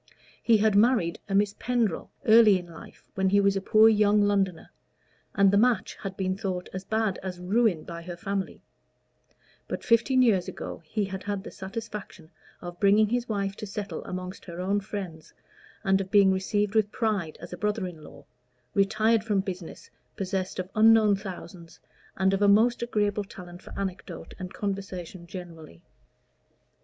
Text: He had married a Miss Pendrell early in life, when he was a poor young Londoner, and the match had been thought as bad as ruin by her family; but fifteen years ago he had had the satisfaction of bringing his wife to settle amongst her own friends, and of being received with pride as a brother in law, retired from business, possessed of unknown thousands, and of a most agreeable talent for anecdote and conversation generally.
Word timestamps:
He 0.41 0.57
had 0.57 0.75
married 0.75 1.19
a 1.29 1.35
Miss 1.35 1.53
Pendrell 1.59 2.09
early 2.25 2.57
in 2.57 2.65
life, 2.65 3.07
when 3.13 3.29
he 3.29 3.39
was 3.39 3.55
a 3.55 3.61
poor 3.61 3.87
young 3.87 4.19
Londoner, 4.23 4.71
and 5.35 5.51
the 5.51 5.59
match 5.59 5.93
had 6.01 6.17
been 6.17 6.35
thought 6.35 6.69
as 6.73 6.83
bad 6.83 7.19
as 7.21 7.37
ruin 7.39 7.83
by 7.83 8.01
her 8.01 8.17
family; 8.17 8.63
but 9.67 9.83
fifteen 9.83 10.23
years 10.23 10.47
ago 10.47 10.81
he 10.85 11.05
had 11.05 11.21
had 11.21 11.43
the 11.43 11.51
satisfaction 11.51 12.31
of 12.61 12.79
bringing 12.79 13.09
his 13.09 13.29
wife 13.29 13.55
to 13.57 13.67
settle 13.67 14.03
amongst 14.05 14.45
her 14.45 14.59
own 14.59 14.79
friends, 14.79 15.35
and 15.83 16.01
of 16.01 16.09
being 16.09 16.31
received 16.33 16.73
with 16.73 16.91
pride 16.91 17.37
as 17.39 17.53
a 17.53 17.57
brother 17.57 17.85
in 17.85 18.03
law, 18.03 18.25
retired 18.73 19.23
from 19.23 19.41
business, 19.41 19.91
possessed 20.15 20.57
of 20.57 20.67
unknown 20.73 21.15
thousands, 21.15 21.79
and 22.17 22.33
of 22.33 22.41
a 22.41 22.47
most 22.47 22.81
agreeable 22.81 23.23
talent 23.23 23.61
for 23.61 23.71
anecdote 23.77 24.33
and 24.39 24.51
conversation 24.51 25.27
generally. 25.27 25.83